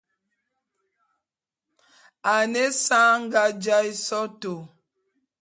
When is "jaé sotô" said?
3.63-4.53